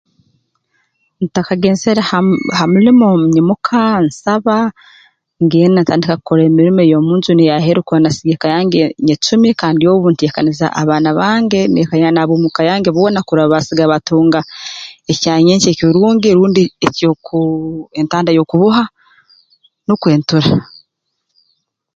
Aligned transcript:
Ntakagenzere 1.25 2.01
ha 2.09 2.17
mu 2.25 2.35
ha 2.57 2.63
mulimo 2.73 3.07
nyimuka 3.33 3.79
nsaba 4.07 4.55
ngenda 5.43 5.79
ntandika 5.81 6.13
kukora 6.17 6.41
emirimo 6.45 6.81
ey'omunju 6.83 7.31
n'ey'aheeru 7.33 7.81
kurora 7.85 8.03
nasiga 8.05 8.33
eka 8.35 8.53
yange 8.55 8.81
nyecumi 9.05 9.49
kandi 9.61 9.83
obu 9.93 10.07
nteekaniza 10.09 10.65
abaana 10.81 11.09
bange 11.19 11.59
n'eka 11.67 11.95
n'abomu 12.13 12.47
ka 12.55 12.61
yange 12.69 12.89
boona 12.95 13.19
kurora 13.27 13.53
basiga 13.53 13.89
baatunga 13.91 14.39
ekya 15.11 15.33
nyenkya 15.45 15.69
ekirungi 15.71 16.29
rundi 16.37 16.63
eky'okuu 16.85 17.67
entanda 17.99 18.31
y'okuboha 18.35 18.83
nukwe 19.85 20.11
ntura 20.19 20.51